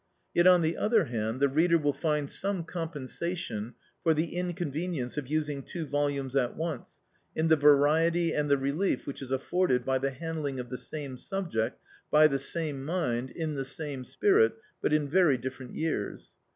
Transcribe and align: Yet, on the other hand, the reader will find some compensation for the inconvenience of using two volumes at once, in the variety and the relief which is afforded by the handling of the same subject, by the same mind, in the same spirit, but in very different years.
Yet, 0.33 0.47
on 0.47 0.63
the 0.63 0.77
other 0.77 1.03
hand, 1.05 1.39
the 1.39 1.47
reader 1.47 1.77
will 1.77 1.93
find 1.93 2.27
some 2.31 2.63
compensation 2.63 3.75
for 4.01 4.15
the 4.15 4.35
inconvenience 4.35 5.15
of 5.15 5.27
using 5.27 5.61
two 5.61 5.85
volumes 5.85 6.35
at 6.35 6.55
once, 6.57 6.89
in 7.35 7.49
the 7.49 7.55
variety 7.55 8.33
and 8.33 8.49
the 8.49 8.57
relief 8.57 9.05
which 9.05 9.21
is 9.21 9.29
afforded 9.29 9.85
by 9.85 9.99
the 9.99 10.09
handling 10.09 10.59
of 10.59 10.71
the 10.71 10.77
same 10.79 11.19
subject, 11.19 11.79
by 12.09 12.25
the 12.25 12.39
same 12.39 12.83
mind, 12.83 13.29
in 13.29 13.53
the 13.53 13.63
same 13.63 14.03
spirit, 14.03 14.55
but 14.81 14.91
in 14.91 15.07
very 15.07 15.37
different 15.37 15.75
years. 15.75 16.31